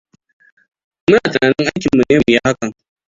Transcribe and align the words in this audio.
Muna 1.05 1.21
tunanin 1.31 1.69
aikinmu 1.71 2.03
ne 2.09 2.15
mu 2.21 2.27
yi 2.33 2.37
hakan. 2.45 2.69